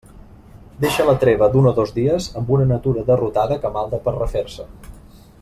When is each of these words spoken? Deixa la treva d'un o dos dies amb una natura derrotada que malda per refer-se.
Deixa 0.85 1.03
la 1.09 1.13
treva 1.23 1.49
d'un 1.55 1.67
o 1.71 1.73
dos 1.81 1.93
dies 1.97 2.31
amb 2.41 2.49
una 2.57 2.67
natura 2.73 3.05
derrotada 3.11 3.59
que 3.67 3.73
malda 3.77 4.01
per 4.09 4.17
refer-se. 4.21 4.69